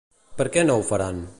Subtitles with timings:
[0.39, 1.23] Per què no ho faran?